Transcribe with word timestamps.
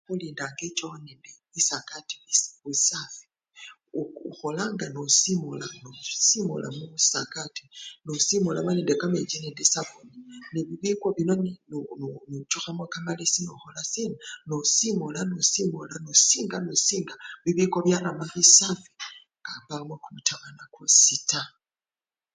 Khulindanga 0.07 0.63
echoo 0.69 0.95
nende 1.05 1.31
bisakati 1.53 2.15
nga 2.21 2.35
bisafi, 2.71 3.23
uu! 3.99 4.05
uu! 4.05 4.09
okholanga 4.29 4.85
nosimula 4.93 5.65
nosimula 5.83 6.67
mubisakati 6.77 7.63
nosimula 8.05 8.59
nende 8.67 8.93
kamechi 9.01 9.37
nende 9.39 9.61
esapuni 9.67 10.15
nebibiko 10.51 11.07
bino 11.17 11.33
nu!nu! 11.43 12.07
nuchukhamo 12.29 12.83
kamalesi 12.93 13.39
nokholasina 13.43 14.17
nosinula 14.49 15.19
nosimula 15.31 15.95
nosinga 16.05 16.57
nosinga 16.65 17.13
bibiko 17.43 17.77
byarama 17.85 18.25
bisafi 18.35 18.89
nga 19.41 19.51
mbawo 19.61 19.93
kumutawana 20.03 20.63
kwosi 20.73 21.15
taa. 21.29 21.49